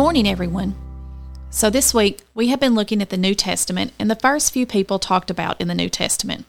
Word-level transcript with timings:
morning, 0.00 0.26
everyone. 0.26 0.74
So, 1.50 1.68
this 1.68 1.92
week 1.92 2.22
we 2.32 2.48
have 2.48 2.58
been 2.58 2.74
looking 2.74 3.02
at 3.02 3.10
the 3.10 3.18
New 3.18 3.34
Testament 3.34 3.92
and 3.98 4.10
the 4.10 4.16
first 4.16 4.50
few 4.50 4.64
people 4.64 4.98
talked 4.98 5.30
about 5.30 5.60
in 5.60 5.68
the 5.68 5.74
New 5.74 5.90
Testament. 5.90 6.46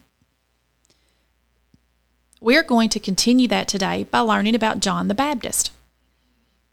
We 2.40 2.56
are 2.56 2.64
going 2.64 2.88
to 2.88 2.98
continue 2.98 3.50
that 3.50 3.68
today 3.68 4.06
by 4.10 4.20
learning 4.20 4.56
about 4.56 4.80
John 4.80 5.10
the 5.10 5.14
Baptist. 5.14 5.74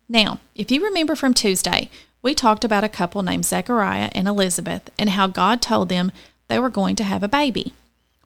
Now, 0.09 0.39
if 0.55 0.71
you 0.71 0.85
remember 0.85 1.17
from 1.17 1.35
Tuesday, 1.35 1.91
we 2.23 2.33
talked 2.33 2.65
about 2.65 2.85
a 2.85 2.89
couple 2.89 3.25
named 3.25 3.45
Zechariah 3.45 4.11
and 4.13 4.29
Elizabeth 4.29 4.89
and 5.01 5.11
how 5.11 5.27
God 5.27 5.61
told 5.61 5.89
them 5.89 6.13
they 6.47 6.61
were 6.61 6.71
going 6.71 6.95
to 6.95 7.03
have 7.03 7.25
a 7.25 7.29
baby. 7.29 7.73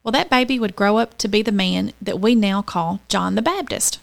Well, 0.04 0.12
that 0.12 0.28
baby 0.28 0.58
would 0.58 0.76
grow 0.76 0.98
up 0.98 1.16
to 1.18 1.26
be 1.26 1.40
the 1.40 1.52
man 1.52 1.94
that 2.02 2.20
we 2.20 2.34
now 2.34 2.60
call 2.60 3.00
John 3.08 3.34
the 3.34 3.40
Baptist. 3.40 3.98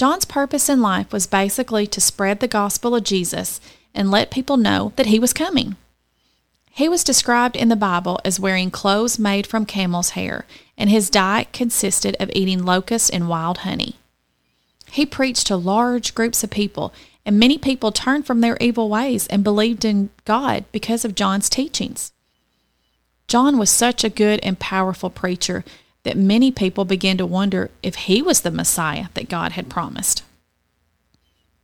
John's 0.00 0.24
purpose 0.24 0.70
in 0.70 0.80
life 0.80 1.12
was 1.12 1.26
basically 1.26 1.86
to 1.88 2.00
spread 2.00 2.40
the 2.40 2.48
gospel 2.48 2.94
of 2.94 3.04
Jesus 3.04 3.60
and 3.94 4.10
let 4.10 4.30
people 4.30 4.56
know 4.56 4.94
that 4.96 5.04
he 5.04 5.18
was 5.18 5.34
coming. 5.34 5.76
He 6.70 6.88
was 6.88 7.04
described 7.04 7.54
in 7.54 7.68
the 7.68 7.76
Bible 7.76 8.18
as 8.24 8.40
wearing 8.40 8.70
clothes 8.70 9.18
made 9.18 9.46
from 9.46 9.66
camel's 9.66 10.12
hair, 10.16 10.46
and 10.78 10.88
his 10.88 11.10
diet 11.10 11.52
consisted 11.52 12.16
of 12.18 12.30
eating 12.32 12.64
locusts 12.64 13.10
and 13.10 13.28
wild 13.28 13.58
honey. 13.58 13.96
He 14.90 15.04
preached 15.04 15.46
to 15.48 15.56
large 15.56 16.14
groups 16.14 16.42
of 16.42 16.48
people, 16.48 16.94
and 17.26 17.38
many 17.38 17.58
people 17.58 17.92
turned 17.92 18.24
from 18.24 18.40
their 18.40 18.56
evil 18.58 18.88
ways 18.88 19.26
and 19.26 19.44
believed 19.44 19.84
in 19.84 20.08
God 20.24 20.64
because 20.72 21.04
of 21.04 21.14
John's 21.14 21.50
teachings. 21.50 22.10
John 23.28 23.58
was 23.58 23.68
such 23.68 24.02
a 24.02 24.08
good 24.08 24.40
and 24.42 24.58
powerful 24.58 25.10
preacher 25.10 25.62
that 26.02 26.16
many 26.16 26.50
people 26.50 26.84
began 26.84 27.16
to 27.18 27.26
wonder 27.26 27.70
if 27.82 27.94
he 27.94 28.22
was 28.22 28.40
the 28.40 28.50
Messiah 28.50 29.06
that 29.14 29.28
God 29.28 29.52
had 29.52 29.68
promised. 29.68 30.22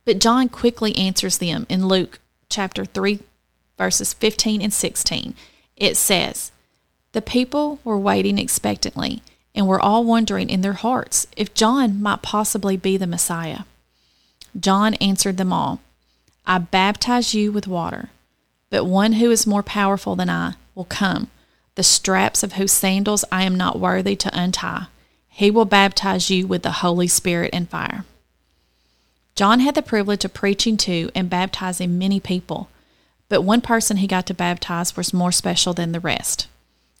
But 0.05 0.19
John 0.19 0.47
quickly 0.49 0.95
answers 0.95 1.37
them 1.37 1.65
in 1.69 1.87
Luke 1.87 2.19
chapter 2.49 2.85
3, 2.85 3.19
verses 3.77 4.13
15 4.13 4.61
and 4.61 4.73
16. 4.73 5.33
It 5.75 5.97
says, 5.97 6.51
The 7.11 7.21
people 7.21 7.79
were 7.83 7.97
waiting 7.97 8.37
expectantly 8.37 9.21
and 9.53 9.67
were 9.67 9.81
all 9.81 10.03
wondering 10.03 10.49
in 10.49 10.61
their 10.61 10.73
hearts 10.73 11.27
if 11.35 11.53
John 11.53 12.01
might 12.01 12.21
possibly 12.21 12.77
be 12.77 12.95
the 12.95 13.07
Messiah. 13.07 13.61
John 14.57 14.93
answered 14.95 15.37
them 15.37 15.51
all, 15.51 15.81
I 16.45 16.59
baptize 16.59 17.33
you 17.33 17.51
with 17.51 17.67
water, 17.67 18.09
but 18.69 18.85
one 18.85 19.13
who 19.13 19.29
is 19.31 19.45
more 19.45 19.63
powerful 19.63 20.15
than 20.15 20.29
I 20.29 20.53
will 20.73 20.85
come 20.85 21.29
the 21.77 21.83
straps 21.83 22.41
of 22.41 22.53
whose 22.53 22.71
sandals 22.71 23.23
I 23.31 23.43
am 23.43 23.55
not 23.55 23.79
worthy 23.79 24.15
to 24.15 24.31
untie. 24.33 24.87
He 25.29 25.51
will 25.51 25.63
baptize 25.63 26.31
you 26.31 26.47
with 26.47 26.63
the 26.63 26.81
Holy 26.81 27.07
Spirit 27.07 27.51
and 27.53 27.69
fire. 27.69 28.03
John 29.35 29.59
had 29.59 29.75
the 29.75 29.83
privilege 29.83 30.25
of 30.25 30.33
preaching 30.33 30.75
to 30.77 31.11
and 31.13 31.29
baptizing 31.29 31.99
many 31.99 32.19
people, 32.19 32.67
but 33.29 33.43
one 33.43 33.61
person 33.61 33.97
he 33.97 34.07
got 34.07 34.25
to 34.25 34.33
baptize 34.33 34.97
was 34.97 35.13
more 35.13 35.31
special 35.31 35.71
than 35.71 35.91
the 35.91 35.99
rest. 35.99 36.47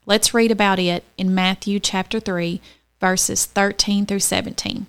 Let's 0.05 0.35
read 0.35 0.51
about 0.51 0.77
it 0.77 1.03
in 1.17 1.33
Matthew 1.33 1.79
chapter 1.79 2.19
3, 2.19 2.61
verses 3.01 3.45
13 3.45 4.05
through 4.05 4.19
17. 4.19 4.85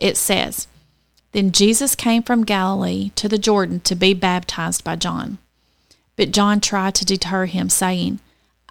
It 0.00 0.16
says, 0.16 0.66
Then 1.30 1.52
Jesus 1.52 1.94
came 1.94 2.24
from 2.24 2.44
Galilee 2.44 3.12
to 3.14 3.28
the 3.28 3.38
Jordan 3.38 3.78
to 3.82 3.94
be 3.94 4.14
baptized 4.14 4.82
by 4.82 4.96
John. 4.96 5.38
But 6.16 6.32
John 6.32 6.60
tried 6.60 6.96
to 6.96 7.04
deter 7.04 7.46
him, 7.46 7.70
saying, 7.70 8.18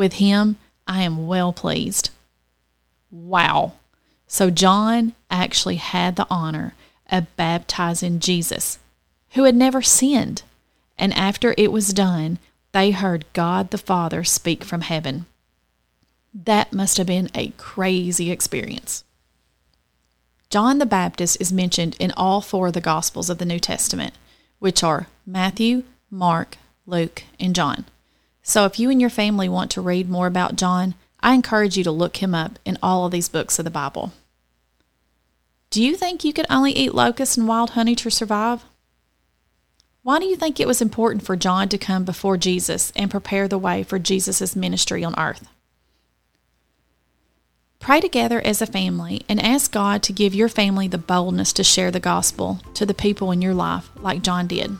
With 0.00 0.14
him, 0.14 0.56
I 0.86 1.02
am 1.02 1.26
well 1.26 1.52
pleased. 1.52 2.08
Wow. 3.10 3.74
So 4.26 4.48
John 4.48 5.12
actually 5.30 5.76
had 5.76 6.16
the 6.16 6.26
honor 6.30 6.74
of 7.12 7.36
baptizing 7.36 8.18
Jesus, 8.18 8.78
who 9.32 9.44
had 9.44 9.54
never 9.54 9.82
sinned. 9.82 10.42
And 10.96 11.12
after 11.12 11.54
it 11.58 11.70
was 11.70 11.92
done, 11.92 12.38
they 12.72 12.92
heard 12.92 13.26
God 13.34 13.72
the 13.72 13.76
Father 13.76 14.24
speak 14.24 14.64
from 14.64 14.80
heaven. 14.80 15.26
That 16.32 16.72
must 16.72 16.96
have 16.96 17.06
been 17.06 17.28
a 17.34 17.48
crazy 17.58 18.30
experience. 18.30 19.04
John 20.48 20.78
the 20.78 20.86
Baptist 20.86 21.38
is 21.42 21.52
mentioned 21.52 21.94
in 22.00 22.10
all 22.16 22.40
four 22.40 22.68
of 22.68 22.72
the 22.72 22.80
Gospels 22.80 23.28
of 23.28 23.36
the 23.36 23.44
New 23.44 23.60
Testament, 23.60 24.14
which 24.60 24.82
are 24.82 25.08
Matthew, 25.26 25.82
Mark, 26.10 26.56
Luke, 26.86 27.24
and 27.38 27.54
John. 27.54 27.84
So 28.42 28.64
if 28.64 28.78
you 28.78 28.90
and 28.90 29.00
your 29.00 29.10
family 29.10 29.48
want 29.48 29.70
to 29.72 29.80
read 29.80 30.08
more 30.08 30.26
about 30.26 30.56
John, 30.56 30.94
I 31.20 31.34
encourage 31.34 31.76
you 31.76 31.84
to 31.84 31.90
look 31.90 32.16
him 32.16 32.34
up 32.34 32.58
in 32.64 32.78
all 32.82 33.04
of 33.04 33.12
these 33.12 33.28
books 33.28 33.58
of 33.58 33.64
the 33.64 33.70
Bible. 33.70 34.12
Do 35.70 35.82
you 35.82 35.96
think 35.96 36.24
you 36.24 36.32
could 36.32 36.46
only 36.50 36.72
eat 36.72 36.94
locusts 36.94 37.36
and 37.36 37.46
wild 37.46 37.70
honey 37.70 37.94
to 37.96 38.10
survive? 38.10 38.64
Why 40.02 40.18
do 40.18 40.24
you 40.24 40.34
think 40.34 40.58
it 40.58 40.66
was 40.66 40.80
important 40.80 41.24
for 41.24 41.36
John 41.36 41.68
to 41.68 41.78
come 41.78 42.04
before 42.04 42.38
Jesus 42.38 42.90
and 42.96 43.10
prepare 43.10 43.46
the 43.46 43.58
way 43.58 43.82
for 43.82 43.98
Jesus' 43.98 44.56
ministry 44.56 45.04
on 45.04 45.18
earth? 45.18 45.46
Pray 47.78 48.00
together 48.00 48.40
as 48.44 48.60
a 48.60 48.66
family 48.66 49.22
and 49.28 49.40
ask 49.40 49.72
God 49.72 50.02
to 50.02 50.12
give 50.12 50.34
your 50.34 50.48
family 50.48 50.88
the 50.88 50.98
boldness 50.98 51.52
to 51.54 51.64
share 51.64 51.90
the 51.90 52.00
gospel 52.00 52.60
to 52.74 52.84
the 52.84 52.94
people 52.94 53.30
in 53.30 53.40
your 53.40 53.54
life 53.54 53.90
like 53.96 54.22
John 54.22 54.46
did. 54.46 54.70